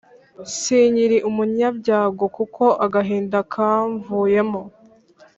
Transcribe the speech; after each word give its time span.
Sinkiri 0.59 1.17
umunyabyago 1.29 2.23
kuko 2.37 2.63
agahinda 2.85 3.39
kamvuyemo 3.53 4.61